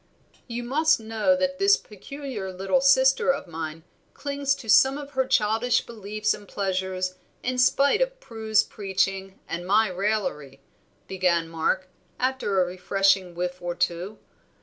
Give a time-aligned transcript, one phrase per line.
[0.47, 3.83] "You must know that this peculiar little sister of mine
[4.15, 9.63] clings to some of her childish beliefs and pleasures in spite of Prue's preaching and
[9.63, 10.59] my raillery,"
[11.07, 11.87] began Mark,
[12.17, 14.17] after a refreshing whiff or two.